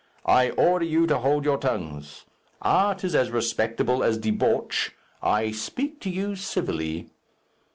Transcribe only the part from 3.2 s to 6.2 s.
respectable as debauch. I speak to